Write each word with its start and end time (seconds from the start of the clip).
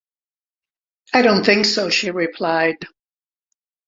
“I 1.13 1.21
don’t 1.21 1.45
think 1.45 1.65
so,” 1.67 1.91
she 1.91 2.09
replied. 2.09 2.77